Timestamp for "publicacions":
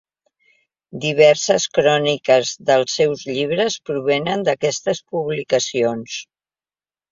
5.15-6.19